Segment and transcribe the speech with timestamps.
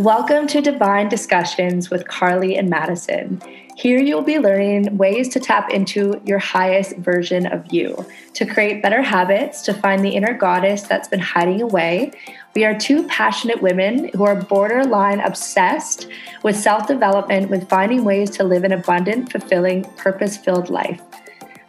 [0.00, 3.38] Welcome to Divine Discussions with Carly and Madison.
[3.76, 8.82] Here you'll be learning ways to tap into your highest version of you, to create
[8.82, 12.12] better habits, to find the inner goddess that's been hiding away.
[12.54, 16.06] We are two passionate women who are borderline obsessed
[16.42, 21.02] with self development, with finding ways to live an abundant, fulfilling, purpose filled life.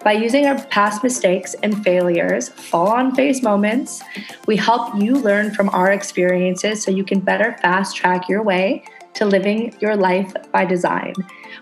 [0.04, 4.02] By using our past mistakes and failures, fall on face moments,
[4.48, 8.84] we help you learn from our experiences so you can better fast track your way
[9.14, 11.14] to living your life by design.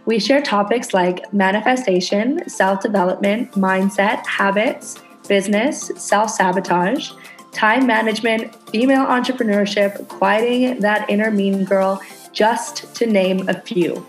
[0.05, 4.95] We share topics like manifestation, self development, mindset, habits,
[5.27, 7.11] business, self sabotage,
[7.51, 14.05] time management, female entrepreneurship, quieting that inner mean girl, just to name a few.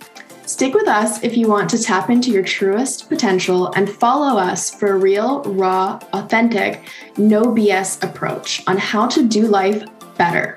[0.50, 4.74] Stick with us if you want to tap into your truest potential and follow us
[4.74, 6.82] for a real, raw, authentic,
[7.16, 9.84] no BS approach on how to do life
[10.18, 10.56] better.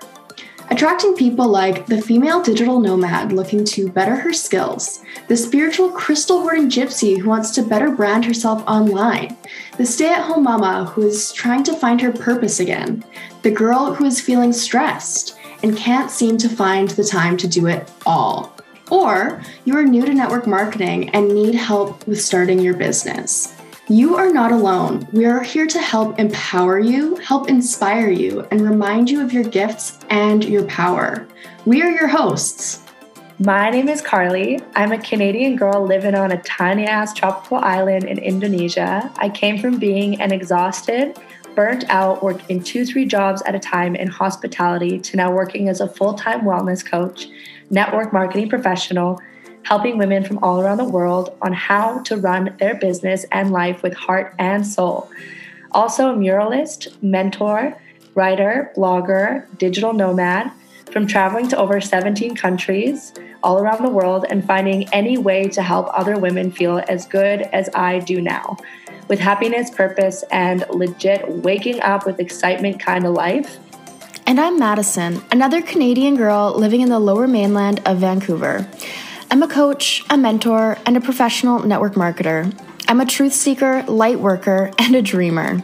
[0.72, 6.42] Attracting people like the female digital nomad looking to better her skills, the spiritual crystal
[6.42, 9.38] hoarding gypsy who wants to better brand herself online,
[9.78, 13.06] the stay at home mama who is trying to find her purpose again,
[13.44, 17.68] the girl who is feeling stressed and can't seem to find the time to do
[17.68, 18.54] it all.
[18.90, 23.56] Or you are new to network marketing and need help with starting your business.
[23.90, 25.08] You are not alone.
[25.12, 29.44] We are here to help empower you, help inspire you, and remind you of your
[29.44, 31.28] gifts and your power.
[31.66, 32.84] We are your hosts.
[33.40, 34.62] My name is Carly.
[34.76, 39.12] I'm a Canadian girl living on a tiny ass tropical island in Indonesia.
[39.18, 41.18] I came from being an exhausted,
[41.54, 45.82] burnt out, working two, three jobs at a time in hospitality to now working as
[45.82, 47.28] a full time wellness coach
[47.70, 49.20] network marketing professional,
[49.64, 53.82] helping women from all around the world on how to run their business and life
[53.82, 55.10] with heart and soul.
[55.72, 57.76] Also, a muralist, mentor,
[58.16, 60.52] writer, blogger, digital nomad,
[60.92, 65.62] from traveling to over 17 countries all around the world and finding any way to
[65.62, 68.58] help other women feel as good as I do now.
[69.08, 73.58] With happiness, purpose, and legit waking up with excitement kind of life,
[74.26, 78.70] and I'm Madison, another Canadian girl living in the lower mainland of Vancouver.
[79.30, 82.54] I'm a coach, a mentor, and a professional network marketer.
[82.88, 85.62] I'm a truth seeker, light worker, and a dreamer.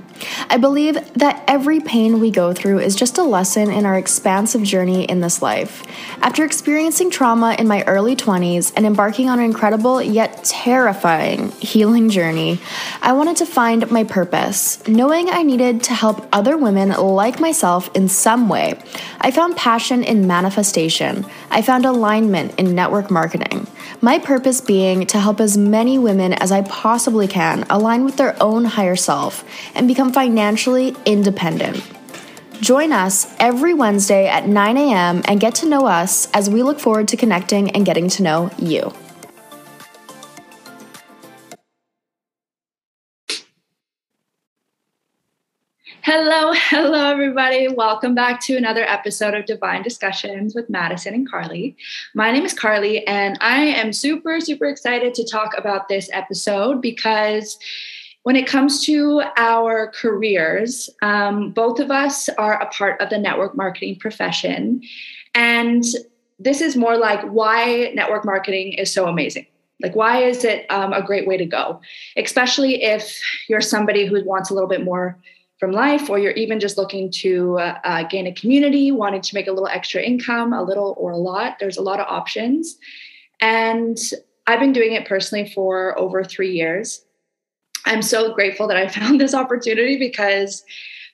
[0.50, 4.64] I believe that every pain we go through is just a lesson in our expansive
[4.64, 5.84] journey in this life.
[6.22, 12.10] After experiencing trauma in my early 20s and embarking on an incredible yet terrifying healing
[12.10, 12.60] journey,
[13.02, 14.86] I wanted to find my purpose.
[14.88, 18.80] Knowing I needed to help other women like myself in some way,
[19.22, 21.26] I found passion in manifestation.
[21.50, 23.68] I found alignment in network marketing.
[24.02, 28.42] My purpose being to help as many women as I possibly can align with their
[28.42, 29.44] own higher self
[29.76, 31.84] and become financially independent.
[32.62, 35.22] Join us every Wednesday at 9 a.m.
[35.26, 38.52] and get to know us as we look forward to connecting and getting to know
[38.58, 38.94] you.
[46.12, 47.68] Hello, hello, everybody.
[47.68, 51.78] Welcome back to another episode of Divine Discussions with Madison and Carly.
[52.16, 56.82] My name is Carly, and I am super, super excited to talk about this episode
[56.82, 57.60] because
[58.24, 63.20] when it comes to our careers, um, both of us are a part of the
[63.20, 64.82] network marketing profession.
[65.36, 65.84] And
[66.40, 69.46] this is more like why network marketing is so amazing.
[69.80, 71.82] Like, why is it um, a great way to go?
[72.18, 75.16] Especially if you're somebody who wants a little bit more
[75.60, 79.36] from life, or you're even just looking to uh, uh, gain a community, wanting to
[79.36, 81.58] make a little extra income, a little or a lot.
[81.60, 82.78] There's a lot of options.
[83.42, 83.98] And
[84.48, 87.04] I've been doing it personally for over three years.
[87.86, 90.64] I'm so grateful that I found this opportunity because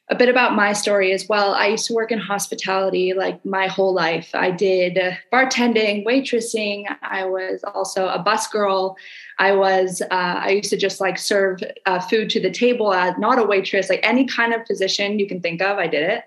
[0.09, 1.55] a bit about my story as well.
[1.55, 4.29] I used to work in hospitality like my whole life.
[4.35, 4.99] I did
[5.33, 6.85] bartending, waitressing.
[7.01, 8.97] I was also a bus girl.
[9.39, 13.17] I was, uh, I used to just like serve uh, food to the table, as
[13.17, 16.23] not a waitress, like any kind of position you can think of, I did it.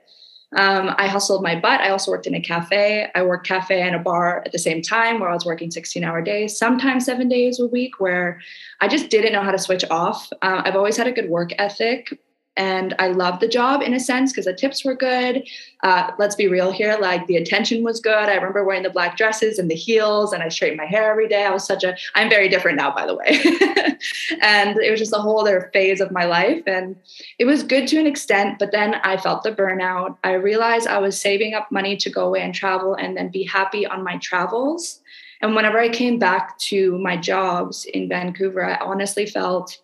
[0.56, 1.80] Um, I hustled my butt.
[1.80, 3.08] I also worked in a cafe.
[3.14, 6.02] I worked cafe and a bar at the same time where I was working 16
[6.02, 8.40] hour days, sometimes seven days a week, where
[8.80, 10.32] I just didn't know how to switch off.
[10.40, 12.18] Uh, I've always had a good work ethic,
[12.58, 15.48] and I loved the job in a sense because the tips were good.
[15.84, 18.28] Uh, let's be real here, like the attention was good.
[18.28, 21.28] I remember wearing the black dresses and the heels, and I straightened my hair every
[21.28, 21.44] day.
[21.44, 23.28] I was such a, I'm very different now, by the way.
[24.42, 26.64] and it was just a whole other phase of my life.
[26.66, 26.96] And
[27.38, 30.18] it was good to an extent, but then I felt the burnout.
[30.24, 33.44] I realized I was saving up money to go away and travel and then be
[33.44, 35.00] happy on my travels.
[35.40, 39.78] And whenever I came back to my jobs in Vancouver, I honestly felt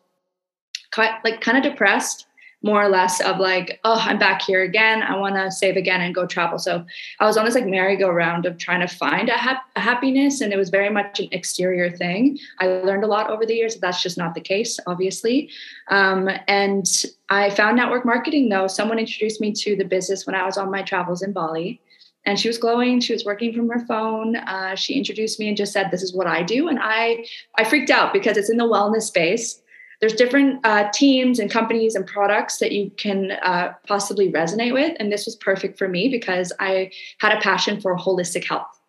[0.96, 2.26] like kind of depressed
[2.64, 5.02] more or less of like, oh, I'm back here again.
[5.02, 6.58] I want to save again and go travel.
[6.58, 6.84] So
[7.20, 10.50] I was on this like merry-go-round of trying to find a, ha- a, happiness, and
[10.50, 12.38] it was very much an exterior thing.
[12.60, 13.76] I learned a lot over the years.
[13.76, 15.50] That's just not the case, obviously.
[15.90, 16.86] Um, and
[17.28, 18.66] I found network marketing though.
[18.66, 21.82] Someone introduced me to the business when I was on my travels in Bali.
[22.24, 23.00] And she was glowing.
[23.00, 24.36] She was working from her phone.
[24.36, 27.26] Uh, she introduced me and just said, "This is what I do." And I,
[27.58, 29.60] I freaked out because it's in the wellness space
[30.00, 34.96] there's different uh, teams and companies and products that you can uh, possibly resonate with.
[34.98, 38.80] And this was perfect for me because I had a passion for holistic health.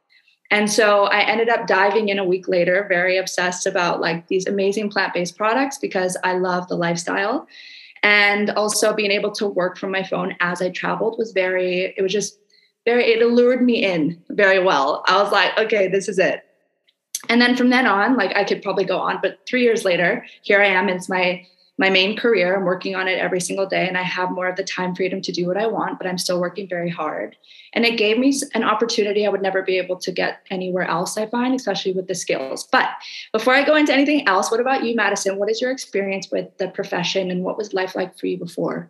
[0.52, 4.46] And so I ended up diving in a week later, very obsessed about like these
[4.46, 7.48] amazing plant based products because I love the lifestyle.
[8.04, 12.02] And also being able to work from my phone as I traveled was very, it
[12.02, 12.40] was just
[12.86, 15.04] very, it allured me in very well.
[15.08, 16.46] I was like, okay, this is it
[17.30, 20.26] and then from then on like i could probably go on but three years later
[20.42, 21.46] here i am it's my
[21.78, 22.56] my main career.
[22.56, 25.22] I'm working on it every single day and i have more of the time freedom
[25.22, 27.36] to do what i want but i'm still working very hard.
[27.74, 31.18] And it gave me an opportunity i would never be able to get anywhere else
[31.18, 32.68] i find especially with the skills.
[32.72, 32.90] But
[33.34, 35.38] before i go into anything else what about you madison?
[35.38, 38.90] What is your experience with the profession and what was life like for you before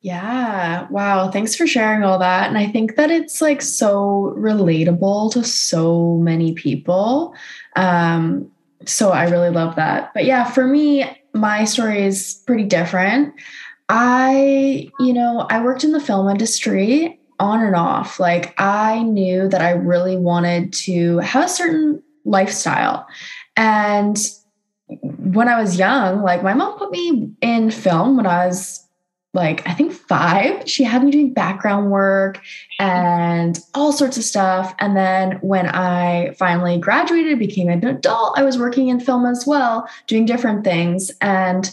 [0.00, 0.86] yeah.
[0.90, 1.30] Wow.
[1.30, 2.48] Thanks for sharing all that.
[2.48, 7.34] And I think that it's like so relatable to so many people.
[7.74, 8.50] Um,
[8.86, 10.14] so I really love that.
[10.14, 11.04] But yeah, for me,
[11.34, 13.34] my story is pretty different.
[13.88, 18.20] I, you know, I worked in the film industry on and off.
[18.20, 23.06] Like I knew that I really wanted to have a certain lifestyle.
[23.56, 24.16] And
[24.88, 28.87] when I was young, like my mom put me in film when I was
[29.38, 32.42] like I think five, she had me doing background work
[32.78, 34.74] and all sorts of stuff.
[34.80, 39.46] And then when I finally graduated, became an adult, I was working in film as
[39.46, 41.10] well, doing different things.
[41.20, 41.70] And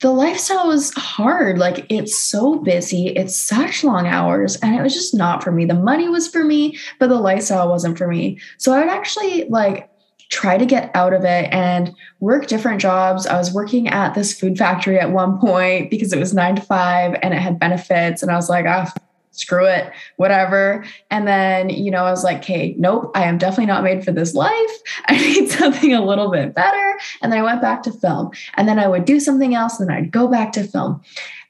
[0.00, 1.58] the lifestyle was hard.
[1.58, 5.64] Like it's so busy, it's such long hours, and it was just not for me.
[5.64, 8.38] The money was for me, but the lifestyle wasn't for me.
[8.58, 9.89] So I would actually like
[10.30, 13.26] try to get out of it and work different jobs.
[13.26, 16.62] I was working at this food factory at one point because it was nine to
[16.62, 18.22] five and it had benefits.
[18.22, 19.00] And I was like, ah, oh,
[19.32, 20.84] screw it, whatever.
[21.10, 24.12] And then, you know, I was like, okay, nope, I am definitely not made for
[24.12, 24.70] this life.
[25.08, 26.98] I need something a little bit better.
[27.22, 28.30] And then I went back to film.
[28.54, 31.02] And then I would do something else and then I'd go back to film.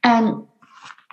[0.03, 0.47] And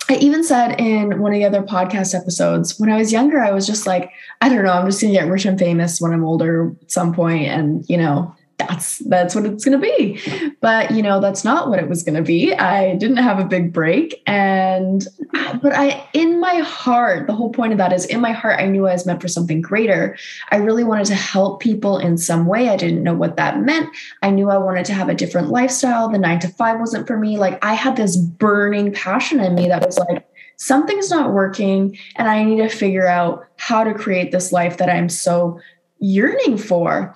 [0.10, 3.52] I even said in one of the other podcast episodes, when I was younger, I
[3.52, 4.12] was just like,
[4.42, 7.14] I don't know, I'm just gonna get rich and famous when I'm older at some
[7.14, 10.20] point, and you know, that's that's what it's going to be.
[10.62, 12.54] But you know that's not what it was going to be.
[12.54, 14.22] I didn't have a big break.
[14.26, 18.32] And uh, but i in my heart the whole point of that is in my
[18.32, 20.18] heart i knew i was meant for something greater.
[20.52, 22.70] I really wanted to help people in some way.
[22.70, 23.90] I didn't know what that meant.
[24.24, 26.10] I knew i wanted to have a different lifestyle.
[26.10, 27.38] The 9 to 5 wasn't for me.
[27.38, 30.28] Like i had this burning passion in me that was like
[30.58, 34.90] something's not working and i need to figure out how to create this life that
[34.90, 35.60] i'm so
[36.00, 37.16] yearning for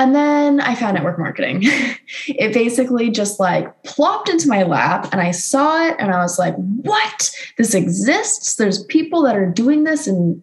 [0.00, 1.60] and then I found network marketing.
[2.26, 6.38] it basically just like plopped into my lap and I saw it and I was
[6.38, 7.30] like, what?
[7.58, 8.56] This exists.
[8.56, 10.42] There's people that are doing this and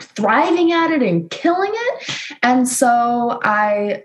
[0.00, 2.10] thriving at it and killing it.
[2.42, 4.02] And so I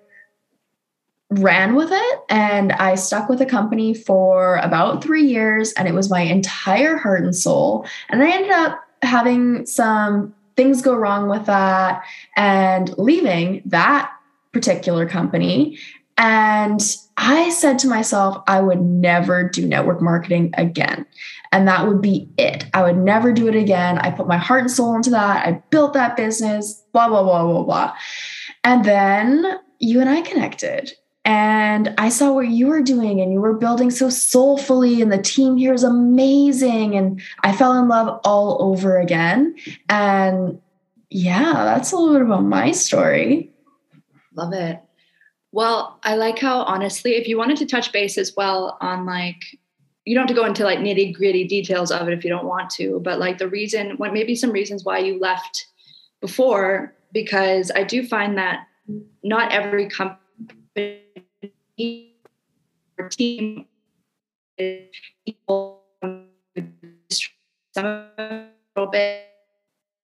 [1.32, 5.96] ran with it and I stuck with the company for about three years and it
[5.96, 7.88] was my entire heart and soul.
[8.10, 12.04] And I ended up having some things go wrong with that
[12.38, 14.12] and leaving that
[14.52, 15.78] particular company.
[16.18, 16.82] And
[17.18, 21.06] I said to myself, I would never do network marketing again.
[21.52, 22.66] And that would be it.
[22.74, 23.98] I would never do it again.
[23.98, 25.48] I put my heart and soul into that.
[25.48, 27.94] I built that business, blah, blah, blah, blah, blah.
[28.64, 30.94] And then you and I connected.
[31.24, 35.22] And I saw what you were doing, and you were building so soulfully, and the
[35.22, 36.96] team here is amazing.
[36.96, 39.56] And I fell in love all over again.
[39.88, 40.60] And
[41.12, 43.51] yeah, that's a little bit about my story.
[44.36, 44.80] Love it.
[45.52, 49.42] Well, I like how honestly, if you wanted to touch base as well on like,
[50.06, 52.46] you don't have to go into like nitty gritty details of it if you don't
[52.46, 55.68] want to, but like the reason, what maybe some reasons why you left
[56.22, 58.68] before, because I do find that
[59.24, 61.02] not every company
[62.98, 63.66] or team
[64.58, 64.96] is
[65.26, 65.84] equal
[67.74, 69.28] some a little bit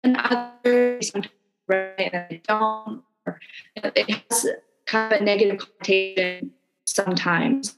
[0.03, 1.11] and others
[1.67, 3.03] right, And they don't
[3.75, 4.47] it has
[4.85, 6.51] kind of a negative connotation
[6.85, 7.75] sometimes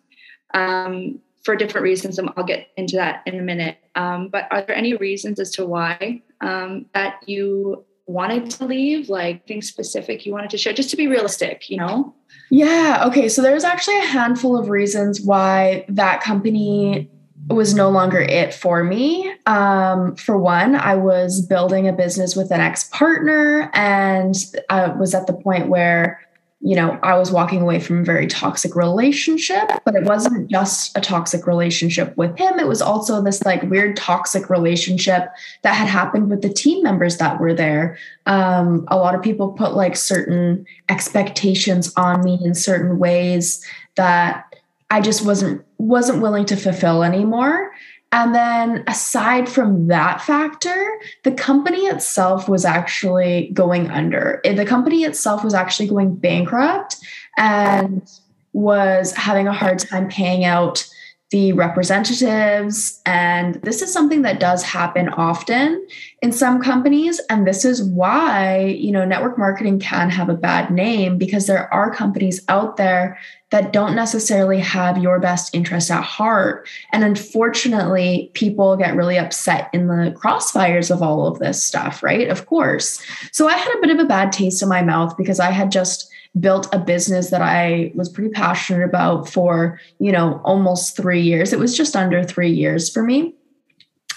[0.53, 2.19] um, for different reasons.
[2.19, 3.77] And I'll get into that in a minute.
[3.95, 9.09] Um, but are there any reasons as to why um, that you wanted to leave?
[9.09, 12.13] Like things specific you wanted to share, just to be realistic, you know?
[12.49, 13.03] Yeah.
[13.07, 13.29] Okay.
[13.29, 17.09] So there's actually a handful of reasons why that company
[17.49, 19.33] was no longer it for me.
[19.45, 24.35] Um, for one, I was building a business with an ex partner, and
[24.69, 26.21] I was at the point where
[26.61, 30.97] you know, I was walking away from a very toxic relationship, but it wasn't just
[30.97, 32.59] a toxic relationship with him.
[32.59, 35.29] It was also this like weird toxic relationship
[35.61, 37.97] that had happened with the team members that were there.
[38.25, 43.65] Um, a lot of people put like certain expectations on me in certain ways
[43.95, 44.53] that
[44.89, 47.71] I just wasn't wasn't willing to fulfill anymore.
[48.11, 54.41] And then aside from that factor, the company itself was actually going under.
[54.43, 56.97] The company itself was actually going bankrupt
[57.37, 58.07] and
[58.53, 60.87] was having a hard time paying out
[61.29, 62.99] the representatives.
[63.05, 65.85] And this is something that does happen often
[66.23, 67.21] in some companies.
[67.29, 71.71] And this is why, you know, network marketing can have a bad name because there
[71.71, 73.19] are companies out there
[73.51, 76.67] that don't necessarily have your best interest at heart.
[76.91, 82.29] And unfortunately, people get really upset in the crossfires of all of this stuff, right?
[82.29, 83.01] Of course.
[83.31, 85.71] So I had a bit of a bad taste in my mouth because I had
[85.71, 91.21] just built a business that I was pretty passionate about for, you know, almost three
[91.21, 91.51] years.
[91.51, 93.33] It was just under three years for me.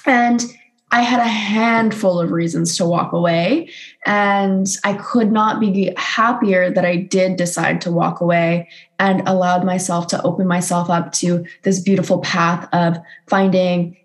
[0.05, 0.45] And
[0.93, 3.71] I had a handful of reasons to walk away.
[4.05, 8.69] And I could not be happier that I did decide to walk away
[8.99, 13.97] and allowed myself to open myself up to this beautiful path of finding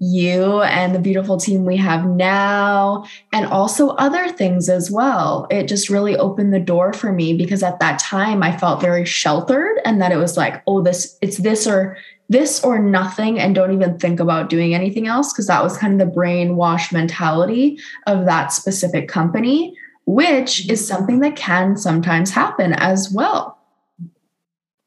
[0.00, 5.48] you and the beautiful team we have now, and also other things as well.
[5.50, 9.04] It just really opened the door for me because at that time I felt very
[9.04, 11.96] sheltered and that it was like, oh, this, it's this or
[12.28, 15.32] this or nothing, and don't even think about doing anything else.
[15.32, 19.74] Because that was kind of the brainwash mentality of that specific company,
[20.06, 23.58] which is something that can sometimes happen as well.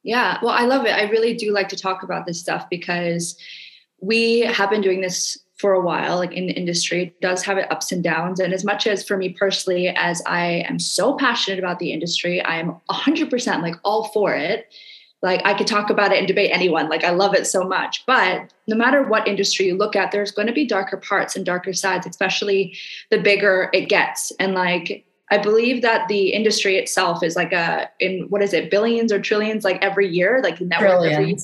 [0.04, 0.92] Yeah, well, I love it.
[0.92, 3.38] I really do like to talk about this stuff because
[4.02, 7.56] we have been doing this for a while like in the industry it does have
[7.56, 11.16] its ups and downs and as much as for me personally as i am so
[11.16, 14.74] passionate about the industry i am 100% like all for it
[15.22, 16.90] like i could talk about it and debate anyone.
[16.90, 18.06] Like i love it so much.
[18.06, 21.46] But no matter what industry you look at there's going to be darker parts and
[21.46, 22.76] darker sides especially
[23.10, 24.32] the bigger it gets.
[24.40, 28.70] And like I believe that the industry itself is like a in what is it
[28.70, 31.36] billions or trillions like every year like network year?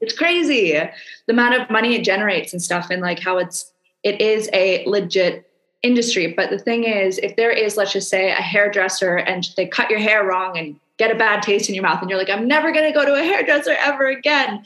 [0.00, 0.72] It's crazy.
[0.72, 0.92] The
[1.32, 5.48] amount of money it generates and stuff and like how it's it is a legit
[5.82, 6.32] industry.
[6.36, 9.88] But the thing is if there is let's just say a hairdresser and they cut
[9.88, 12.46] your hair wrong and get a bad taste in your mouth and you're like i'm
[12.46, 14.64] never going to go to a hairdresser ever again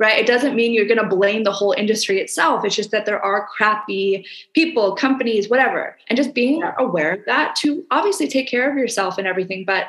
[0.00, 0.20] right?
[0.20, 2.64] It doesn't mean you're going to blame the whole industry itself.
[2.64, 5.98] It's just that there are crappy people companies whatever.
[6.06, 9.64] And just being aware of that to obviously take care of yourself and everything.
[9.64, 9.86] But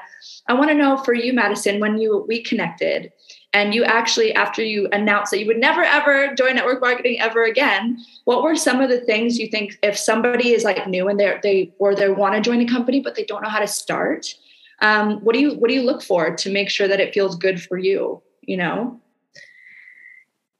[0.47, 3.11] i want to know for you madison when you we connected
[3.53, 7.43] and you actually after you announced that you would never ever join network marketing ever
[7.43, 11.19] again what were some of the things you think if somebody is like new and
[11.19, 13.67] they're they or they want to join a company but they don't know how to
[13.67, 14.35] start
[14.81, 17.35] um, what do you what do you look for to make sure that it feels
[17.35, 18.99] good for you you know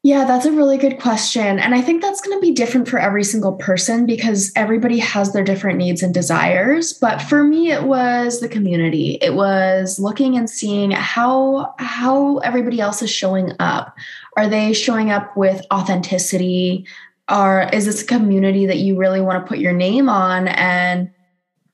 [0.01, 1.59] yeah, that's a really good question.
[1.59, 5.33] And I think that's going to be different for every single person because everybody has
[5.33, 6.93] their different needs and desires.
[6.93, 9.17] But for me it was the community.
[9.21, 13.93] It was looking and seeing how how everybody else is showing up.
[14.37, 16.87] Are they showing up with authenticity?
[17.27, 21.11] Are is this a community that you really want to put your name on and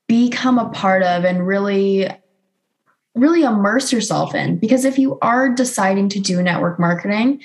[0.08, 2.10] become a part of and really
[3.16, 4.58] really immerse yourself in?
[4.58, 7.42] Because if you are deciding to do network marketing,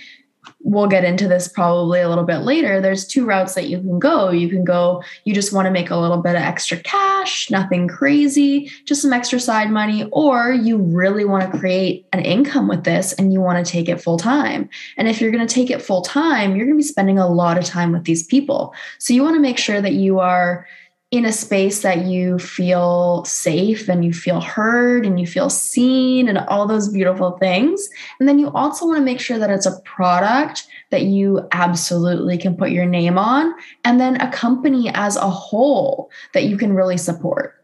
[0.63, 2.81] we'll get into this probably a little bit later.
[2.81, 4.31] There's two routes that you can go.
[4.31, 7.89] You can go, you just want to make a little bit of extra cash, nothing
[7.89, 12.85] crazy, just some extra side money, or you really want to create an income with
[12.85, 14.69] this and you want to take it full time.
[14.97, 17.29] And if you're going to take it full time, you're going to be spending a
[17.29, 18.75] lot of time with these people.
[18.99, 20.67] So you want to make sure that you are
[21.11, 26.29] in a space that you feel safe and you feel heard and you feel seen
[26.29, 27.89] and all those beautiful things.
[28.21, 32.39] And then you also want to make sure that it's a product that you absolutely
[32.39, 33.53] can put your name on,
[33.85, 37.57] and then a company as a whole that you can really support.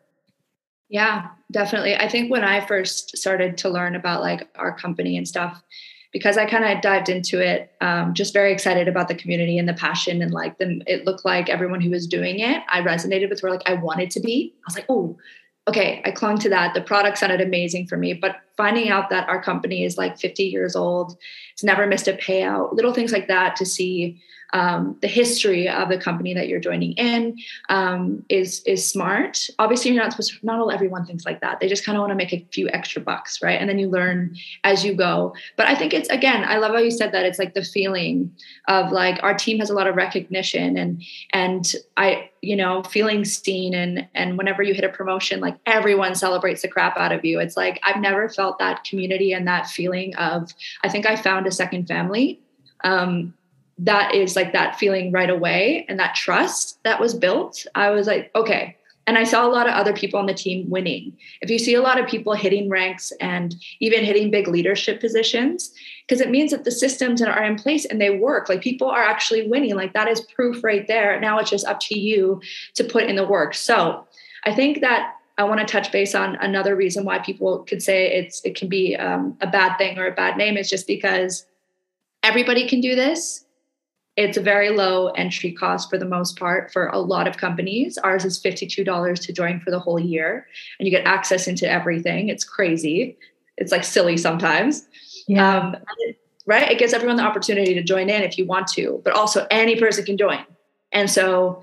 [0.88, 1.96] Yeah, definitely.
[1.96, 5.62] I think when I first started to learn about like our company and stuff,
[6.16, 9.68] because I kind of dived into it, um, just very excited about the community and
[9.68, 13.28] the passion and like the, it looked like everyone who was doing it, I resonated
[13.28, 14.54] with where like I wanted to be.
[14.56, 15.18] I was like, oh,
[15.68, 16.72] okay, I clung to that.
[16.72, 18.14] The product sounded amazing for me.
[18.14, 21.16] But finding out that our company is like 50 years old,
[21.52, 24.20] it's never missed a payout, little things like that to see
[24.52, 27.36] um, the history of the company that you're joining in
[27.68, 29.48] um, is is smart.
[29.58, 30.46] Obviously, you're not supposed to.
[30.46, 31.60] Not all everyone thinks like that.
[31.60, 33.60] They just kind of want to make a few extra bucks, right?
[33.60, 35.34] And then you learn as you go.
[35.56, 36.44] But I think it's again.
[36.44, 37.24] I love how you said that.
[37.26, 38.32] It's like the feeling
[38.68, 43.24] of like our team has a lot of recognition and and I you know feeling
[43.24, 47.24] seen and and whenever you hit a promotion like everyone celebrates the crap out of
[47.24, 50.52] you it's like i've never felt that community and that feeling of
[50.84, 52.40] i think i found a second family.
[52.84, 53.34] Um,
[53.78, 57.66] that is like that feeling right away and that trust that was built.
[57.74, 58.76] I was like okay.
[59.08, 61.16] And i saw a lot of other people on the team winning.
[61.40, 65.72] If you see a lot of people hitting ranks and even hitting big leadership positions
[66.06, 69.02] because it means that the systems are in place and they work like people are
[69.02, 69.74] actually winning.
[69.74, 71.20] Like that is proof right there.
[71.20, 72.40] Now it's just up to you
[72.74, 73.54] to put in the work.
[73.54, 74.06] So
[74.44, 78.10] i think that I want to touch base on another reason why people could say
[78.12, 81.46] it's it can be um, a bad thing or a bad name is just because
[82.22, 83.46] everybody can do this
[84.16, 87.98] it's a very low entry cost for the most part for a lot of companies.
[87.98, 90.46] Ours is $52 to join for the whole year,
[90.78, 92.30] and you get access into everything.
[92.30, 93.18] It's crazy.
[93.58, 94.86] It's like silly sometimes.
[95.28, 95.58] Yeah.
[95.58, 95.76] Um,
[96.46, 96.70] right?
[96.70, 99.78] It gives everyone the opportunity to join in if you want to, but also any
[99.78, 100.44] person can join.
[100.92, 101.62] And so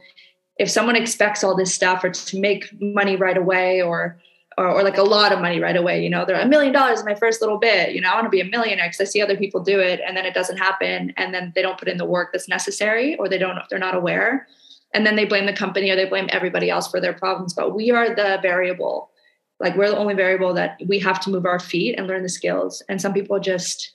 [0.57, 4.17] if someone expects all this stuff or to make money right away or
[4.55, 6.03] or, or, like a lot of money right away.
[6.03, 7.93] You know, they're a million dollars in my first little bit.
[7.93, 10.00] You know, I want to be a millionaire because I see other people do it,
[10.05, 13.15] and then it doesn't happen, and then they don't put in the work that's necessary,
[13.17, 14.48] or they don't, they're not aware,
[14.93, 17.53] and then they blame the company or they blame everybody else for their problems.
[17.53, 19.10] But we are the variable.
[19.60, 22.29] Like we're the only variable that we have to move our feet and learn the
[22.29, 22.83] skills.
[22.89, 23.93] And some people just,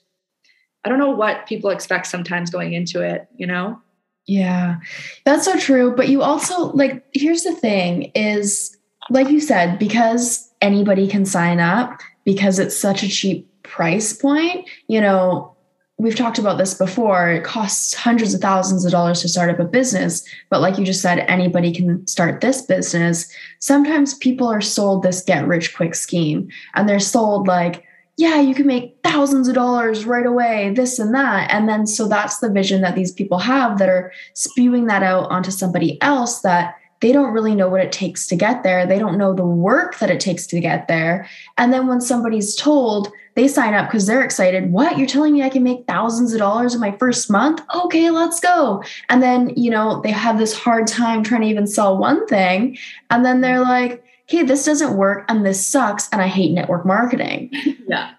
[0.83, 3.27] I don't know what people expect sometimes going into it.
[3.37, 3.81] You know.
[4.25, 4.77] Yeah,
[5.25, 5.95] that's so true.
[5.95, 8.77] But you also like, here's the thing: is
[9.09, 14.69] like you said, because anybody can sign up because it's such a cheap price point.
[14.87, 15.55] You know,
[15.97, 17.29] we've talked about this before.
[17.29, 20.23] It costs hundreds of thousands of dollars to start up a business.
[20.49, 23.31] But like you just said, anybody can start this business.
[23.59, 27.83] Sometimes people are sold this get rich quick scheme and they're sold like,
[28.19, 31.49] yeah, you can make thousands of dollars right away, this and that.
[31.53, 35.31] And then so that's the vision that these people have that are spewing that out
[35.31, 38.85] onto somebody else that they don't really know what it takes to get there.
[38.85, 41.29] They don't know the work that it takes to get there.
[41.57, 44.69] And then when somebody's told, they sign up because they're excited.
[44.69, 44.97] What?
[44.97, 47.61] You're telling me I can make thousands of dollars in my first month?
[47.73, 48.83] Okay, let's go.
[49.07, 52.77] And then, you know, they have this hard time trying to even sell one thing.
[53.11, 56.09] And then they're like, hey, this doesn't work and this sucks.
[56.11, 57.53] And I hate network marketing.
[57.87, 58.11] Yeah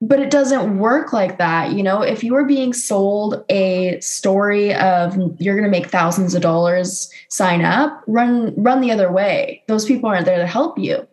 [0.00, 2.02] but it doesn't work like that you know?
[2.02, 7.10] If you are being sold a story of you're going to make thousands of dollars
[7.28, 9.62] sign up run run the other way.
[9.68, 11.06] Those people aren't there to help you.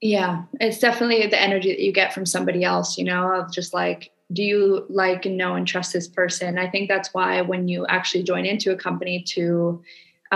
[0.00, 3.72] Yeah it's definitely the energy that you get from somebody else you know of just
[3.72, 6.58] like do you like and know and trust this person?
[6.58, 9.82] I think that's why when you actually join into a company to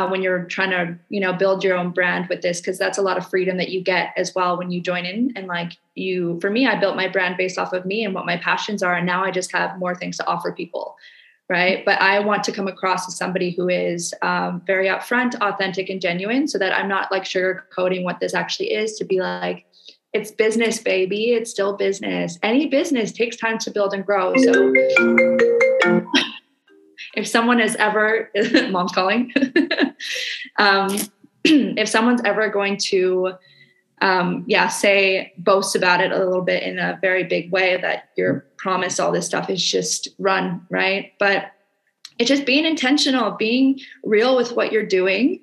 [0.00, 2.98] uh, when you're trying to you know build your own brand with this because that's
[2.98, 5.32] a lot of freedom that you get as well when you join in.
[5.36, 8.26] And like you for me i built my brand based off of me and what
[8.26, 10.96] my passions are and now i just have more things to offer people
[11.48, 11.84] right?
[11.84, 16.00] But i want to come across as somebody who is um, very upfront authentic and
[16.00, 19.66] genuine so that i'm not like sugarcoating what this actually is to be like
[20.12, 21.34] it's business baby.
[21.34, 22.36] It's still business.
[22.42, 24.72] Any business takes time to build and grow so
[27.20, 28.30] if someone is ever
[28.70, 29.32] mom's calling.
[30.58, 30.96] Um,
[31.44, 33.32] if someone's ever going to
[34.02, 38.10] um, yeah say boast about it a little bit in a very big way that
[38.16, 41.12] you're promised all this stuff is just run right?
[41.18, 41.52] But
[42.18, 45.40] it's just being intentional being real with what you're doing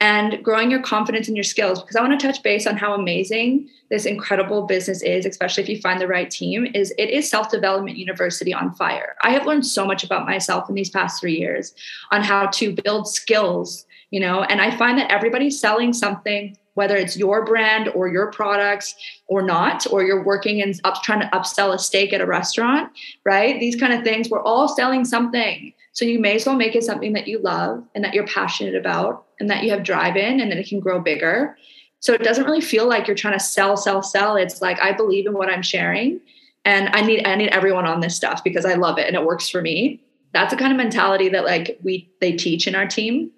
[0.00, 2.94] and growing your confidence in your skills because i want to touch base on how
[2.94, 7.28] amazing this incredible business is especially if you find the right team is it is
[7.28, 9.16] self-development university on fire.
[9.22, 11.74] I have learned so much about myself in these past three years
[12.10, 16.96] on how to build skills you know and i find that everybody's selling something whether
[16.96, 18.94] it's your brand or your products
[19.28, 22.90] or not or you're working and up trying to upsell a steak at a restaurant
[23.24, 26.74] right these kind of things we're all selling something so you may as well make
[26.76, 30.16] it something that you love and that you're passionate about and that you have drive
[30.16, 31.56] in and that it can grow bigger.
[31.98, 34.36] So it doesn't really feel like you're trying to sell, sell, sell.
[34.36, 36.20] It's like I believe in what I'm sharing
[36.64, 39.24] and I need I need everyone on this stuff because I love it and it
[39.24, 40.02] works for me.
[40.32, 43.30] That's the kind of mentality that like we they teach in our team.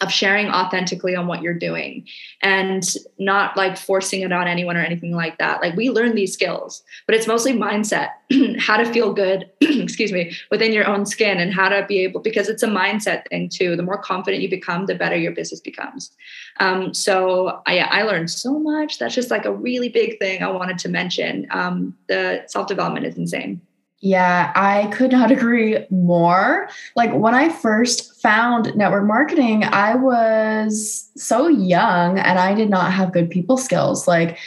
[0.00, 2.06] Of sharing authentically on what you're doing
[2.42, 5.60] and not like forcing it on anyone or anything like that.
[5.60, 8.10] Like we learn these skills, but it's mostly mindset,
[8.58, 12.20] how to feel good, excuse me, within your own skin and how to be able,
[12.20, 13.76] because it's a mindset thing too.
[13.76, 16.12] The more confident you become, the better your business becomes.
[16.60, 18.98] Um, so I, I learned so much.
[18.98, 21.46] That's just like a really big thing I wanted to mention.
[21.50, 23.60] Um, the self development is insane.
[24.00, 26.68] Yeah, I could not agree more.
[26.94, 32.92] Like when I first found network marketing, I was so young and I did not
[32.92, 34.06] have good people skills.
[34.06, 34.38] Like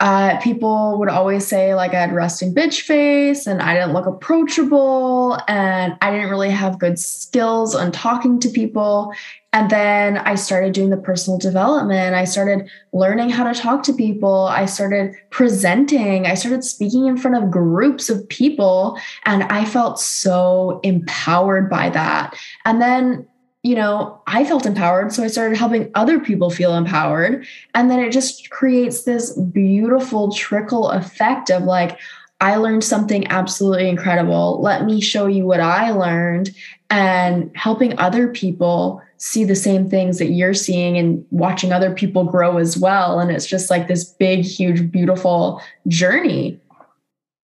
[0.00, 4.06] uh, people would always say like I had resting bitch face and I didn't look
[4.06, 9.12] approachable and I didn't really have good skills on talking to people.
[9.52, 12.14] And then I started doing the personal development.
[12.14, 14.46] I started learning how to talk to people.
[14.46, 16.26] I started presenting.
[16.26, 18.98] I started speaking in front of groups of people.
[19.26, 22.38] And I felt so empowered by that.
[22.64, 23.26] And then,
[23.62, 25.12] you know, I felt empowered.
[25.12, 27.46] So I started helping other people feel empowered.
[27.74, 31.98] And then it just creates this beautiful trickle effect of like,
[32.40, 34.62] I learned something absolutely incredible.
[34.62, 36.54] Let me show you what I learned
[36.88, 42.24] and helping other people see the same things that you're seeing and watching other people
[42.24, 43.20] grow as well.
[43.20, 46.58] And it's just like this big, huge, beautiful journey.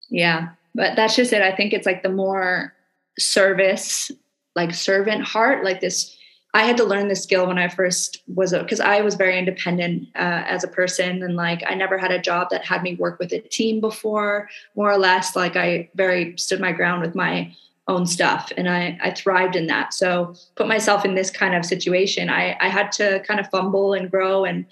[0.10, 0.50] Yeah.
[0.74, 1.42] But that's just it.
[1.42, 2.74] I think it's like the more
[3.20, 4.10] service,
[4.58, 6.14] like servant heart, like this.
[6.54, 10.08] I had to learn this skill when I first was because I was very independent
[10.16, 13.20] uh, as a person, and like I never had a job that had me work
[13.20, 14.50] with a team before.
[14.76, 17.54] More or less, like I very stood my ground with my
[17.88, 21.64] own stuff and I, I thrived in that so put myself in this kind of
[21.64, 24.66] situation I, I had to kind of fumble and grow and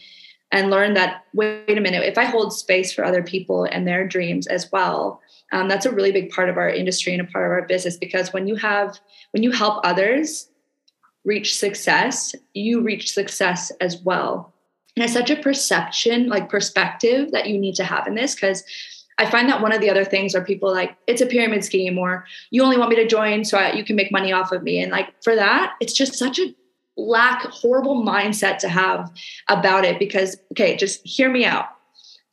[0.52, 4.06] and learn that wait a minute if i hold space for other people and their
[4.06, 5.22] dreams as well
[5.52, 7.98] um, that's a really big part of our industry and a part of our business
[7.98, 9.00] because when you have
[9.32, 10.50] when you help others
[11.24, 14.54] reach success you reach success as well
[14.96, 18.64] and it's such a perception like perspective that you need to have in this because
[19.18, 21.98] I find that one of the other things are people like, it's a pyramid scheme,
[21.98, 24.62] or you only want me to join so I, you can make money off of
[24.62, 24.82] me.
[24.82, 26.54] And like for that, it's just such a
[26.98, 29.12] lack, horrible mindset to have
[29.50, 31.68] about it because, okay, just hear me out.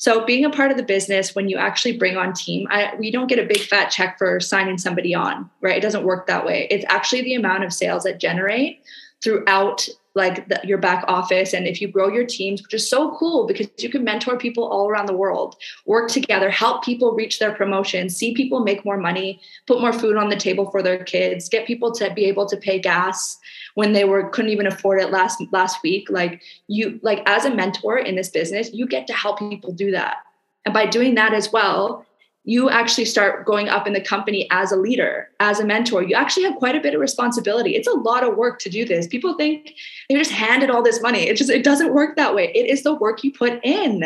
[0.02, 3.12] So being a part of the business, when you actually bring on team, I, we
[3.12, 5.76] don't get a big fat check for signing somebody on, right?
[5.76, 6.66] It doesn't work that way.
[6.72, 8.82] It's actually the amount of sales that generate
[9.22, 13.16] throughout like the, your back office and if you grow your teams which is so
[13.16, 17.38] cool because you can mentor people all around the world work together help people reach
[17.38, 21.02] their promotions see people make more money put more food on the table for their
[21.04, 23.38] kids get people to be able to pay gas
[23.74, 26.08] when they were couldn't even afford it last last week.
[26.10, 29.90] Like you like as a mentor in this business you get to help people do
[29.92, 30.18] that.
[30.64, 32.06] And by doing that as well
[32.44, 36.02] you actually start going up in the company as a leader, as a mentor.
[36.02, 37.76] You actually have quite a bit of responsibility.
[37.76, 39.06] It's a lot of work to do this.
[39.06, 39.74] People think
[40.08, 41.28] they're just handed all this money.
[41.28, 42.50] It just it doesn't work that way.
[42.52, 44.04] It is the work you put in.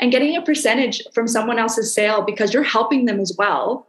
[0.00, 3.86] And getting a percentage from someone else's sale because you're helping them as well.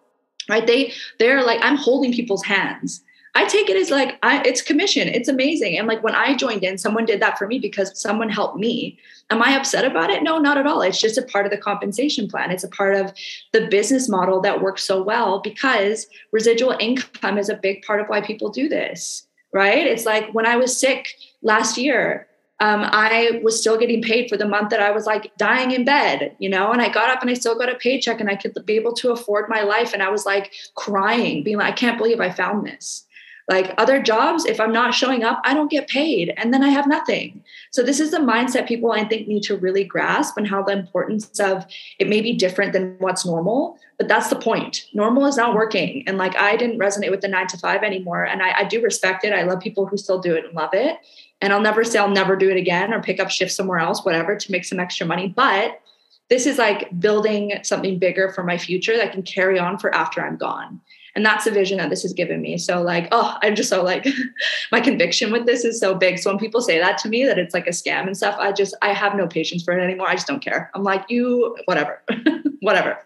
[0.48, 0.66] Right?
[0.66, 3.02] They they're like I'm holding people's hands.
[3.36, 5.08] I take it as like I, it's commission.
[5.08, 5.78] It's amazing.
[5.78, 8.98] And like when I joined in, someone did that for me because someone helped me.
[9.30, 10.24] Am I upset about it?
[10.24, 10.82] No, not at all.
[10.82, 12.50] It's just a part of the compensation plan.
[12.50, 13.14] It's a part of
[13.54, 18.08] the business model that works so well because residual income is a big part of
[18.08, 19.86] why people do this, right?
[19.86, 21.14] It's like when I was sick
[21.44, 22.28] last year,
[22.62, 25.86] um, I was still getting paid for the month that I was like dying in
[25.86, 28.36] bed, you know, and I got up and I still got a paycheck and I
[28.36, 29.94] could be able to afford my life.
[29.94, 33.06] And I was like crying, being like, I can't believe I found this
[33.50, 36.70] like other jobs, if I'm not showing up, I don't get paid and then I
[36.70, 37.44] have nothing.
[37.72, 40.72] So, this is the mindset people I think need to really grasp and how the
[40.72, 41.66] importance of
[41.98, 44.86] it may be different than what's normal, but that's the point.
[44.94, 46.04] Normal is not working.
[46.08, 48.24] And like I didn't resonate with the nine to five anymore.
[48.24, 49.34] And I, I do respect it.
[49.34, 50.98] I love people who still do it and love it.
[51.42, 54.06] And I'll never say I'll never do it again or pick up shifts somewhere else,
[54.06, 55.28] whatever, to make some extra money.
[55.28, 55.82] But
[56.30, 60.22] this is like building something bigger for my future that can carry on for after
[60.22, 60.82] I'm gone
[61.20, 62.58] and that's the vision that this has given me.
[62.58, 64.08] So like oh i'm just so like
[64.72, 66.18] my conviction with this is so big.
[66.18, 68.54] So when people say that to me that it's like a scam and stuff i
[68.54, 70.08] just i have no patience for it anymore.
[70.08, 70.72] I just don't care.
[70.74, 72.02] I'm like you whatever.
[72.62, 73.00] Whatever.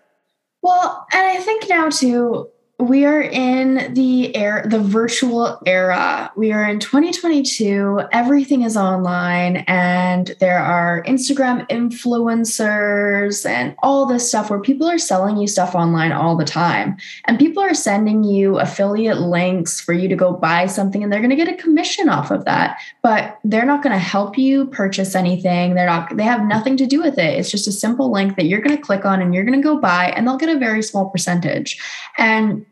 [0.62, 6.32] Well and i think now too we are in the air the virtual era.
[6.36, 14.28] We are in 2022 everything is online and there are instagram influencers and all this
[14.28, 16.98] stuff where people are selling you stuff online all the time.
[17.26, 21.22] And people are sending you affiliate links for you to go buy something and they're
[21.22, 22.80] going to get a commission off of that.
[23.04, 25.76] But they're not going to help you purchase anything.
[25.76, 27.40] They're not they have nothing to do with it.
[27.40, 29.64] It's just a simple link that you're going to click on and you're going to
[29.64, 31.80] go buy and they'll get a very small percentage.
[32.18, 32.66] And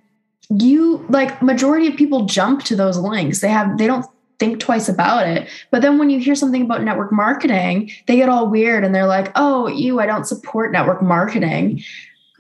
[0.58, 4.06] you like majority of people jump to those links they have they don't
[4.42, 5.48] think twice about it.
[5.70, 9.06] But then when you hear something about network marketing, they get all weird and they're
[9.06, 11.84] like, oh, you, I don't support network marketing.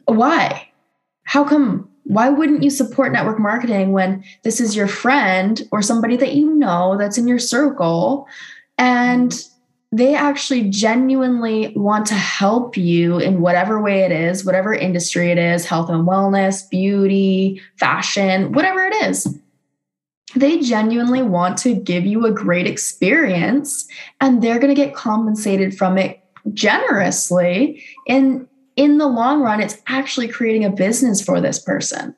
[0.05, 0.67] Why?
[1.25, 1.87] How come?
[2.05, 6.55] Why wouldn't you support network marketing when this is your friend or somebody that you
[6.55, 8.27] know that's in your circle
[8.79, 9.45] and
[9.91, 15.37] they actually genuinely want to help you in whatever way it is, whatever industry it
[15.37, 19.37] is health and wellness, beauty, fashion, whatever it is.
[20.33, 23.85] They genuinely want to give you a great experience
[24.21, 26.23] and they're going to get compensated from it
[26.53, 27.83] generously.
[28.07, 32.15] And in the long run it's actually creating a business for this person.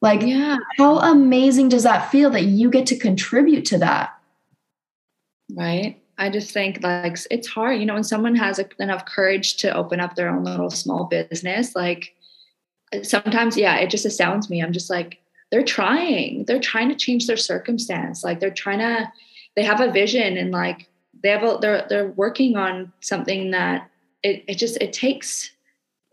[0.00, 0.56] Like yeah.
[0.78, 4.14] how amazing does that feel that you get to contribute to that?
[5.54, 9.74] Right i just think like it's hard you know when someone has enough courage to
[9.74, 12.14] open up their own little small business like
[13.02, 14.62] sometimes yeah it just astounds me.
[14.62, 15.18] I'm just like
[15.50, 16.44] they're trying.
[16.44, 18.22] They're trying to change their circumstance.
[18.22, 19.10] Like they're trying to
[19.56, 20.88] they have a vision and like
[21.22, 23.90] they have a they're they're working on something that
[24.22, 25.50] it, it just it takes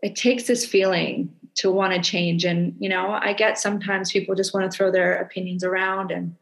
[0.02, 2.44] it takes this feeling to want to change.
[2.44, 6.34] And you know i get sometimes people just want to throw their opinions around and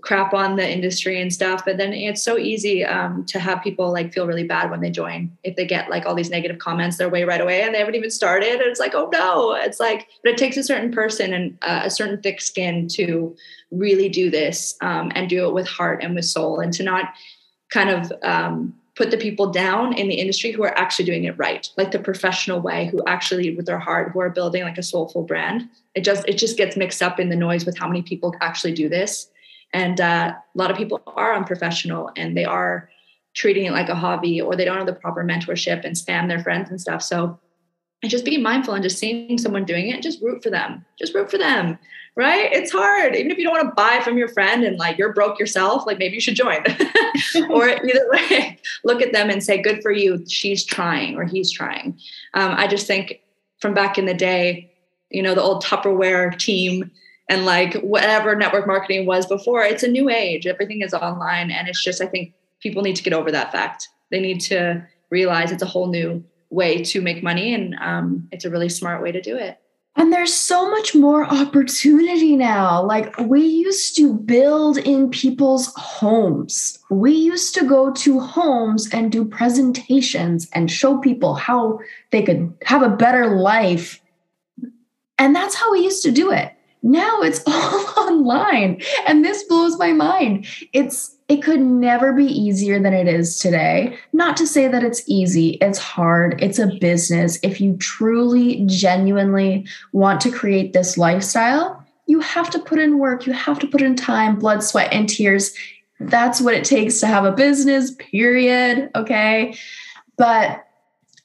[0.00, 3.92] crap on the industry and stuff but then it's so easy um, to have people
[3.92, 5.30] like feel really bad when they join.
[5.44, 7.94] If they get like all these negative comments their way right away and they haven't
[7.94, 9.54] even started and it's like oh no.
[9.54, 13.36] It's like but it takes a certain person and uh, a certain thick skin to
[13.70, 17.14] really do this um, and do it with heart and with soul and to not
[17.70, 21.36] kind of um, put the people down in the industry who are actually doing it
[21.38, 24.82] right like the professional way who actually with their heart who are building like a
[24.82, 25.68] soulful brand.
[25.94, 28.74] It just it just gets mixed up in the noise with how many people actually
[28.74, 29.28] do this
[29.74, 32.88] and uh, a lot of people are unprofessional and they are
[33.34, 36.38] treating it like a hobby or they don't have the proper mentorship and spam their
[36.38, 37.02] friends and stuff.
[37.02, 37.38] So
[38.00, 40.84] and just be mindful and just seeing someone doing it, just root for them.
[40.98, 41.78] Just root for them,
[42.16, 42.52] right?
[42.52, 43.16] It's hard.
[43.16, 45.86] Even if you don't want to buy from your friend and like you're broke yourself,
[45.86, 46.58] like maybe you should join.
[47.50, 50.24] or either way, look at them and say, good for you.
[50.28, 51.98] She's trying or he's trying.
[52.34, 53.22] Um, I just think
[53.58, 54.70] from back in the day,
[55.10, 56.90] you know, the old Tupperware team
[57.28, 61.68] and like whatever network marketing was before it's a new age everything is online and
[61.68, 65.52] it's just i think people need to get over that fact they need to realize
[65.52, 69.10] it's a whole new way to make money and um, it's a really smart way
[69.10, 69.58] to do it
[69.96, 72.82] and there's so much more opportunity now.
[72.82, 76.78] Like we used to build in people's homes.
[76.90, 81.78] We used to go to homes and do presentations and show people how
[82.10, 84.00] they could have a better life.
[85.16, 86.52] And that's how we used to do it.
[86.84, 88.80] Now it's all online.
[89.08, 90.46] And this blows my mind.
[90.72, 93.96] It's it could never be easier than it is today.
[94.12, 97.38] Not to say that it's easy, it's hard, it's a business.
[97.42, 103.26] If you truly, genuinely want to create this lifestyle, you have to put in work,
[103.26, 105.54] you have to put in time, blood, sweat, and tears.
[105.98, 108.90] That's what it takes to have a business, period.
[108.94, 109.56] Okay.
[110.18, 110.66] But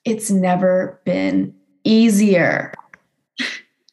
[0.05, 2.73] it's never been easier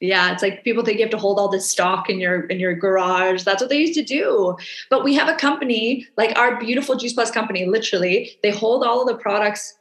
[0.00, 2.60] yeah it's like people think you have to hold all this stock in your in
[2.60, 3.42] your garage.
[3.44, 4.56] That's what they used to do.
[4.90, 9.00] But we have a company like our beautiful juice plus company literally they hold all
[9.00, 9.76] of the products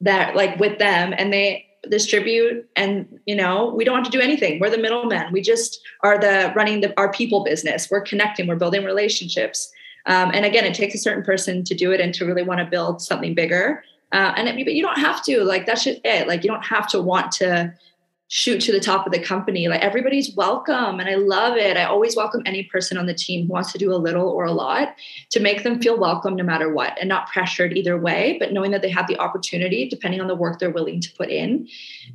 [0.00, 4.20] that like with them and they distribute and you know we don't have to do
[4.20, 4.60] anything.
[4.60, 5.32] We're the middlemen.
[5.32, 7.90] We just are the running the, our people business.
[7.90, 8.46] We're connecting.
[8.46, 9.72] We're building relationships.
[10.06, 12.60] Um, and again it takes a certain person to do it and to really want
[12.60, 13.82] to build something bigger.
[14.12, 15.42] Uh, and it, but you don't have to.
[15.42, 16.28] Like that's just it.
[16.28, 17.74] Like you don't have to want to
[18.28, 19.68] shoot to the top of the company.
[19.68, 21.76] Like everybody's welcome and I love it.
[21.76, 24.44] I always welcome any person on the team who wants to do a little or
[24.44, 24.96] a lot
[25.30, 28.70] to make them feel welcome no matter what and not pressured either way, but knowing
[28.70, 31.68] that they have the opportunity depending on the work they're willing to put in.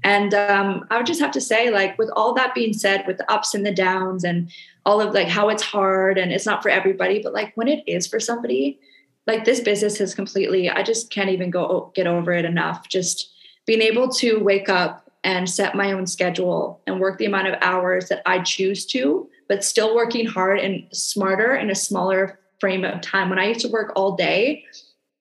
[0.04, 3.18] And um, I would just have to say, like, with all that being said, with
[3.18, 4.50] the ups and the downs and
[4.86, 7.84] all of like how it's hard and it's not for everybody, but like when it
[7.86, 8.80] is for somebody,
[9.28, 12.90] like this business has completely, I just can't even go get over it enough.
[12.90, 13.32] Just
[13.68, 17.56] being able to wake up and set my own schedule and work the amount of
[17.62, 22.86] hours that I choose to, but still working hard and smarter in a smaller frame
[22.86, 23.30] of time.
[23.30, 24.64] When I used to work all day,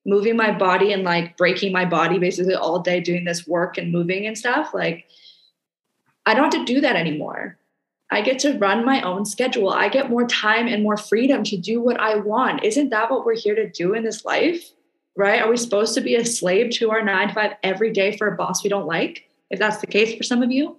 [0.06, 3.92] moving my body and like breaking my body basically all day doing this work and
[3.92, 5.06] moving and stuff, like
[6.26, 7.58] I don't have to do that anymore.
[8.10, 9.68] I get to run my own schedule.
[9.68, 12.64] I get more time and more freedom to do what I want.
[12.64, 14.70] Isn't that what we're here to do in this life?
[15.14, 15.42] Right?
[15.42, 18.28] Are we supposed to be a slave to our nine to five every day for
[18.28, 19.27] a boss we don't like?
[19.50, 20.78] If that's the case for some of you.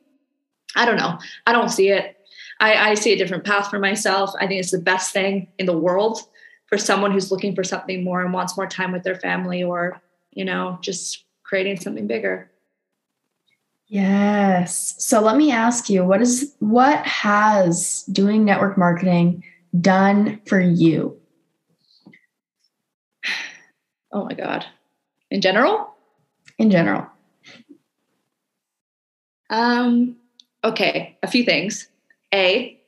[0.76, 1.18] I don't know.
[1.46, 2.18] I don't see it.
[2.60, 4.32] I, I see a different path for myself.
[4.40, 6.20] I think it's the best thing in the world
[6.68, 10.02] for someone who's looking for something more and wants more time with their family or,
[10.32, 12.52] you know, just creating something bigger.
[13.88, 14.96] Yes.
[15.00, 19.44] So let me ask you, what is what has doing network marketing
[19.80, 21.18] done for you?
[24.12, 24.66] Oh my God.
[25.30, 25.94] In general?
[26.58, 27.06] In general.
[29.50, 30.18] Um,
[30.64, 31.88] okay, a few things.
[32.34, 32.80] A,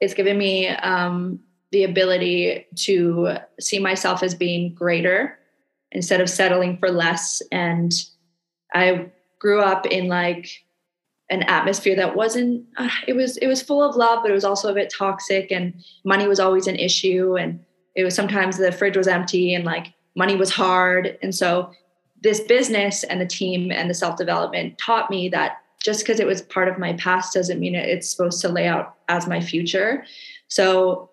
[0.00, 1.40] it's given me um,
[1.72, 5.38] the ability to see myself as being greater
[5.90, 7.42] instead of settling for less.
[7.50, 7.92] And
[8.72, 10.64] I grew up in like
[11.30, 14.44] an atmosphere that wasn't uh, it was it was full of love but it was
[14.44, 17.60] also a bit toxic and money was always an issue and
[17.94, 21.70] it was sometimes the fridge was empty and like money was hard and so
[22.22, 26.26] this business and the team and the self development taught me that just because it
[26.26, 30.04] was part of my past doesn't mean it's supposed to lay out as my future
[30.48, 31.10] so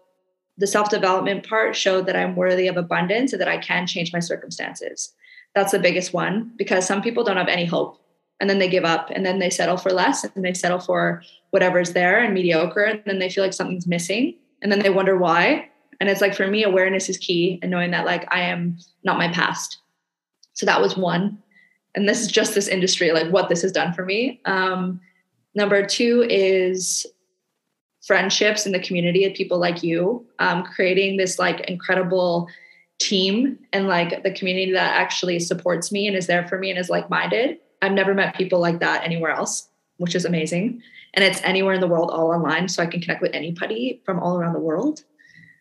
[0.58, 4.13] the self development part showed that I'm worthy of abundance and that I can change
[4.13, 5.13] my circumstances.
[5.54, 8.01] That's the biggest one because some people don't have any hope
[8.39, 11.21] and then they give up and then they settle for less and they settle for
[11.51, 15.17] whatever's there and mediocre and then they feel like something's missing and then they wonder
[15.17, 15.69] why.
[15.99, 19.17] And it's like for me, awareness is key and knowing that like I am not
[19.17, 19.80] my past.
[20.54, 21.41] So that was one.
[21.96, 24.42] And this is just this industry, like what this has done for me.
[24.46, 25.00] Um,
[25.56, 27.06] number two is
[28.06, 32.48] friendships in the community of people like you, um, creating this like incredible
[33.00, 36.78] team and like the community that actually supports me and is there for me and
[36.78, 37.58] is like minded.
[37.82, 40.82] I've never met people like that anywhere else, which is amazing.
[41.14, 44.20] And it's anywhere in the world, all online, so I can connect with anybody from
[44.20, 45.04] all around the world.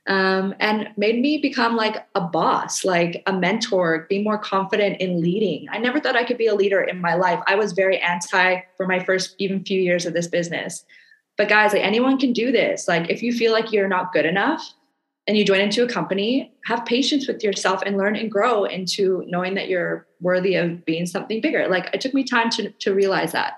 [0.06, 5.22] Um, and made me become like a boss, like a mentor, be more confident in
[5.22, 5.66] leading.
[5.70, 7.40] I never thought I could be a leader in my life.
[7.46, 10.84] I was very anti for my first even few years of this business.
[11.38, 12.86] But guys, like anyone can do this.
[12.86, 14.74] Like if you feel like you're not good enough
[15.26, 19.24] and you join into a company, have patience with yourself and learn and grow into
[19.26, 21.66] knowing that you're worthy of being something bigger.
[21.66, 23.54] Like it took me time to to realize that.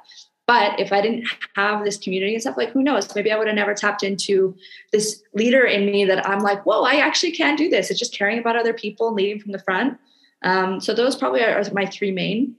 [0.46, 3.12] But if I didn't have this community and stuff, like who knows?
[3.14, 4.54] Maybe I would have never tapped into
[4.92, 7.90] this leader in me that I'm like, whoa, I actually can do this.
[7.90, 9.98] It's just caring about other people and leading from the front.
[10.42, 12.54] Um, so those probably are my three main,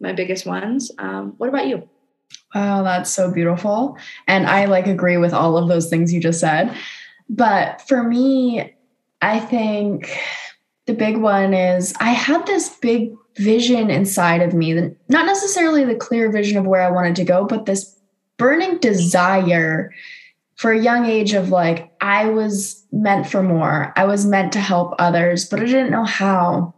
[0.00, 0.92] my biggest ones.
[0.98, 1.88] Um, what about you?
[2.54, 3.98] Wow, that's so beautiful.
[4.28, 6.76] And I like agree with all of those things you just said.
[7.28, 8.72] But for me,
[9.20, 10.16] I think
[10.86, 14.74] the big one is I had this big vision inside of me,
[15.08, 17.96] not necessarily the clear vision of where I wanted to go, but this
[18.36, 19.92] burning desire
[20.56, 23.92] for a young age of like, I was meant for more.
[23.96, 26.74] I was meant to help others, but I didn't know how.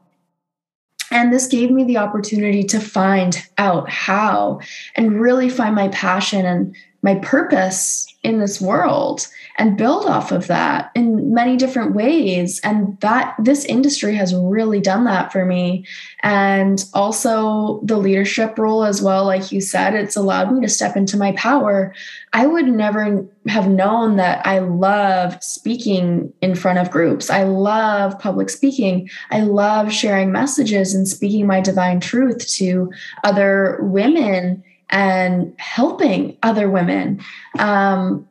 [1.10, 4.60] And this gave me the opportunity to find out how
[4.96, 10.46] and really find my passion and my purpose in this world and build off of
[10.46, 12.58] that in many different ways.
[12.64, 15.86] And that this industry has really done that for me.
[16.22, 20.96] And also the leadership role as well like you said it's allowed me to step
[20.96, 21.94] into my power.
[22.32, 27.28] I would never have known that i love speaking in front of groups.
[27.28, 29.10] I love public speaking.
[29.30, 32.90] I love sharing messages and speaking my divine truth to
[33.22, 37.22] other women and helping other women
[37.58, 38.28] um,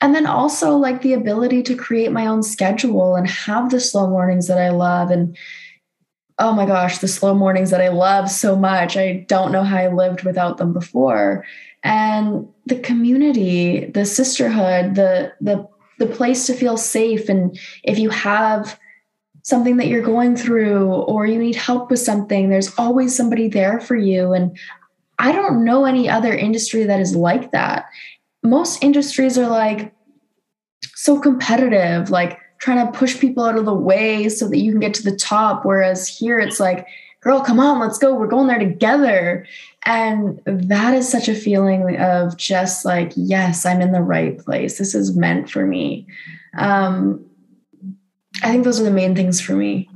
[0.00, 4.08] and then also like the ability to create my own schedule and have the slow
[4.08, 5.36] mornings that I love and
[6.38, 8.96] oh my gosh, the slow mornings that I love so much.
[8.96, 11.46] I don't know how I lived without them before.
[11.82, 15.66] And the community, the sisterhood, the the
[15.98, 18.78] the place to feel safe and if you have
[19.42, 23.80] something that you're going through or you need help with something, there's always somebody there
[23.80, 24.58] for you and
[25.18, 27.86] I don't know any other industry that is like that
[28.46, 29.92] most industries are like
[30.94, 34.80] so competitive, like trying to push people out of the way so that you can
[34.80, 35.64] get to the top.
[35.64, 36.86] Whereas here it's like,
[37.20, 38.14] girl, come on, let's go.
[38.14, 39.46] We're going there together.
[39.84, 44.78] And that is such a feeling of just like, yes, I'm in the right place.
[44.78, 46.06] This is meant for me.
[46.58, 47.24] Um,
[48.42, 49.88] I think those are the main things for me.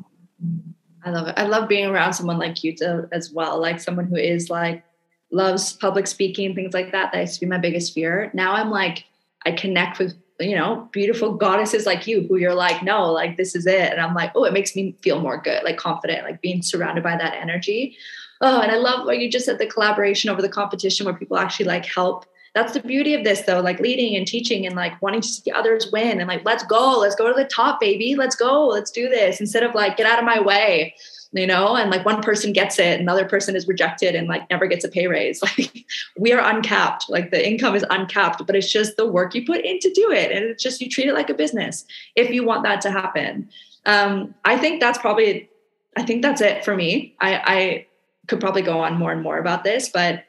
[1.04, 1.34] I love it.
[1.38, 2.74] I love being around someone like you
[3.12, 4.84] as well, like someone who is like
[5.30, 7.12] loves public speaking, things like that.
[7.12, 8.30] That used to be my biggest fear.
[8.34, 9.04] Now I'm like,
[9.46, 13.54] I connect with, you know, beautiful goddesses like you who you're like, no, like this
[13.54, 13.92] is it.
[13.92, 17.04] And I'm like, oh, it makes me feel more good, like confident, like being surrounded
[17.04, 17.96] by that energy.
[18.40, 21.38] Oh, and I love what you just said the collaboration over the competition where people
[21.38, 22.24] actually like help.
[22.54, 25.52] That's the beauty of this though, like leading and teaching and like wanting to see
[25.52, 28.16] others win and like, let's go, let's go to the top, baby.
[28.16, 30.94] Let's go, let's do this instead of like, get out of my way
[31.32, 34.66] you know and like one person gets it another person is rejected and like never
[34.66, 35.42] gets a pay raise.
[35.58, 35.84] Like
[36.18, 37.08] we are uncapped.
[37.08, 40.10] Like the income is uncapped but it's just the work you put in to do
[40.10, 41.84] it and it's just you treat it like a business
[42.16, 43.48] if you want that to happen.
[43.86, 45.48] Um, i think that's probably
[45.96, 47.14] i think that's it for me.
[47.20, 47.86] I i
[48.26, 50.24] could probably go on more and more about this but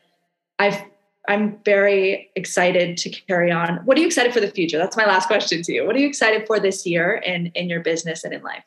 [0.57, 0.81] i've
[1.27, 3.77] i'm very excited to carry on.
[3.85, 4.77] What are you excited for the future?
[4.77, 5.85] That's my last question to you.
[5.85, 8.63] What are you excited for this year in in your business and in life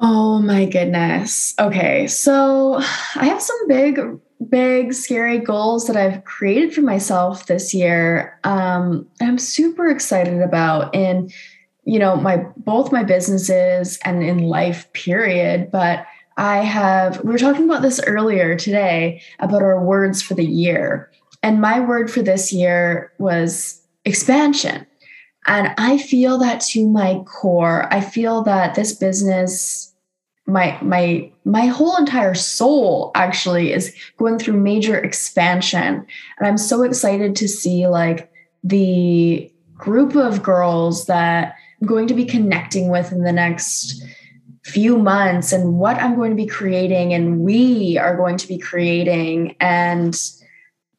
[0.00, 1.54] Oh my goodness.
[1.58, 2.06] Okay.
[2.08, 2.74] So
[3.14, 4.00] I have some big,
[4.48, 8.38] big, scary goals that I've created for myself this year.
[8.44, 11.30] Um, I'm super excited about in,
[11.84, 15.70] you know, my both my businesses and in life, period.
[15.70, 16.04] But
[16.36, 21.10] I have, we were talking about this earlier today about our words for the year.
[21.44, 24.86] And my word for this year was expansion.
[25.46, 27.92] And I feel that to my core.
[27.92, 29.94] I feel that this business
[30.46, 36.06] my my my whole entire soul actually is going through major expansion
[36.38, 38.30] and i'm so excited to see like
[38.62, 44.02] the group of girls that i'm going to be connecting with in the next
[44.64, 48.58] few months and what i'm going to be creating and we are going to be
[48.58, 50.30] creating and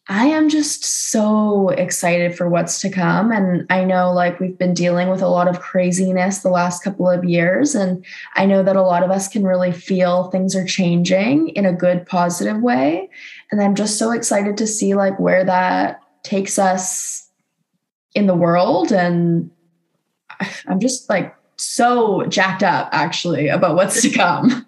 [0.07, 3.31] I am just so excited for what's to come.
[3.31, 7.09] And I know like we've been dealing with a lot of craziness the last couple
[7.09, 7.73] of years.
[7.73, 11.65] And I know that a lot of us can really feel things are changing in
[11.65, 13.09] a good, positive way.
[13.51, 17.27] And I'm just so excited to see like where that takes us
[18.13, 18.91] in the world.
[18.91, 19.49] And
[20.67, 24.67] I'm just like so jacked up actually about what's to come.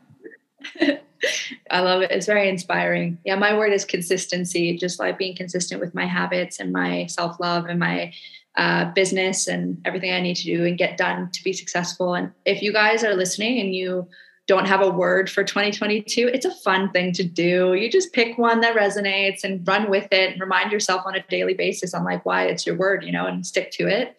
[1.71, 2.11] I love it.
[2.11, 3.17] It's very inspiring.
[3.25, 7.39] Yeah, my word is consistency, just like being consistent with my habits and my self
[7.39, 8.13] love and my
[8.57, 12.15] uh, business and everything I need to do and get done to be successful.
[12.15, 14.07] And if you guys are listening and you
[14.47, 17.73] don't have a word for 2022, it's a fun thing to do.
[17.73, 21.23] You just pick one that resonates and run with it and remind yourself on a
[21.29, 24.15] daily basis on like why it's your word, you know, and stick to it.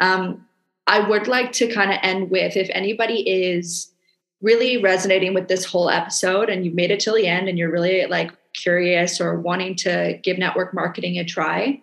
[0.00, 0.46] Um,
[0.86, 3.92] I would like to kind of end with if anybody is
[4.40, 7.72] really resonating with this whole episode and you've made it till the end and you're
[7.72, 11.80] really like curious or wanting to give network marketing a try,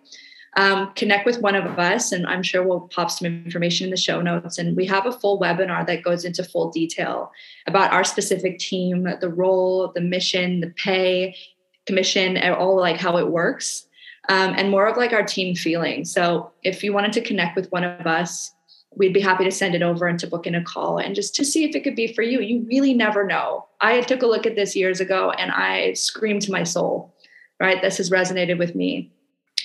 [0.56, 3.96] um, connect with one of us and I'm sure we'll pop some information in the
[3.96, 4.56] show notes.
[4.56, 7.30] And we have a full webinar that goes into full detail
[7.66, 11.36] about our specific team, the role, the mission, the pay,
[11.84, 13.86] commission, and all like how it works.
[14.28, 16.04] Um, and more of like our team feeling.
[16.04, 18.52] So if you wanted to connect with one of us,
[18.96, 21.34] we'd be happy to send it over and to book in a call and just
[21.34, 22.40] to see if it could be for you.
[22.40, 23.66] You really never know.
[23.80, 27.14] I took a look at this years ago and I screamed to my soul,
[27.60, 27.80] right?
[27.80, 29.12] This has resonated with me.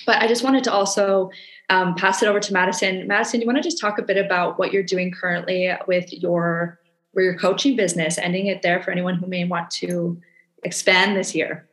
[0.04, 1.30] But I just wanted to also
[1.70, 3.06] um, pass it over to Madison.
[3.06, 6.78] Madison, you want to just talk a bit about what you're doing currently with your
[7.14, 10.18] with your coaching business, ending it there for anyone who may want to
[10.62, 11.68] expand this year?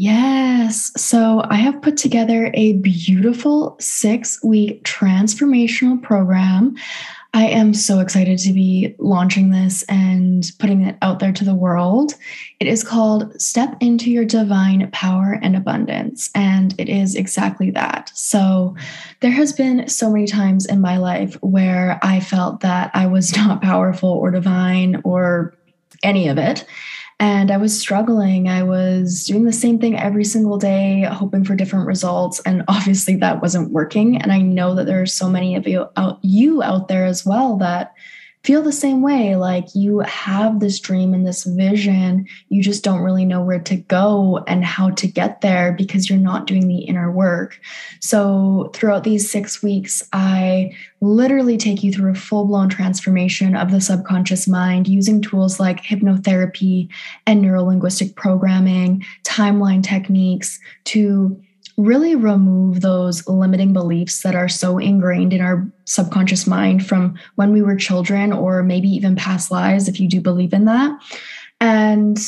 [0.00, 0.92] Yes.
[0.96, 6.76] So I have put together a beautiful six week transformational program.
[7.34, 11.56] I am so excited to be launching this and putting it out there to the
[11.56, 12.14] world.
[12.60, 16.30] It is called Step into Your Divine Power and Abundance.
[16.32, 18.12] And it is exactly that.
[18.14, 18.76] So,
[19.18, 23.36] there has been so many times in my life where I felt that I was
[23.36, 25.56] not powerful or divine or
[26.04, 26.64] any of it
[27.20, 28.48] and I was struggling.
[28.48, 32.40] I was doing the same thing every single day, hoping for different results.
[32.40, 34.20] And obviously that wasn't working.
[34.20, 37.26] And I know that there are so many of you out, you out there as
[37.26, 37.94] well that
[38.48, 39.36] feel the same way.
[39.36, 43.76] Like you have this dream and this vision, you just don't really know where to
[43.76, 47.60] go and how to get there because you're not doing the inner work.
[48.00, 53.70] So, throughout these six weeks, I literally take you through a full blown transformation of
[53.70, 56.88] the subconscious mind using tools like hypnotherapy
[57.26, 61.38] and neurolinguistic programming, timeline techniques to
[61.78, 67.52] really remove those limiting beliefs that are so ingrained in our subconscious mind from when
[67.52, 71.00] we were children or maybe even past lives if you do believe in that.
[71.60, 72.18] And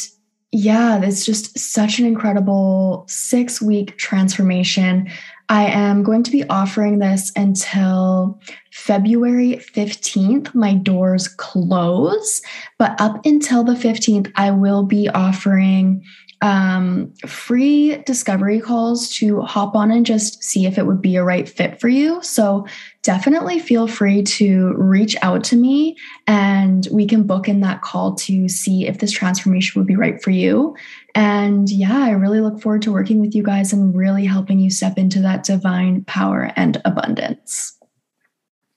[0.53, 5.11] yeah it's just such an incredible six week transformation.
[5.49, 8.41] I am going to be offering this until
[8.73, 12.41] february 15th my doors close
[12.79, 16.05] but up until the 15th i will be offering
[16.43, 21.25] um, free discovery calls to hop on and just see if it would be a
[21.25, 22.23] right fit for you.
[22.23, 22.67] So
[23.03, 28.15] definitely feel free to reach out to me and we can book in that call
[28.15, 30.75] to see if this transformation would be right for you.
[31.15, 34.71] And yeah, I really look forward to working with you guys and really helping you
[34.71, 37.77] step into that divine power and abundance.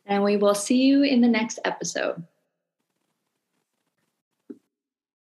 [0.05, 2.23] And we will see you in the next episode.